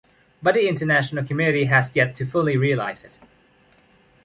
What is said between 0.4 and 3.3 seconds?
But the international community has yet to fully realize it.